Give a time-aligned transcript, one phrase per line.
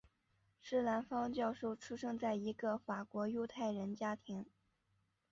[0.59, 4.43] 施兰芳教授出生在一个法国犹太人家庭。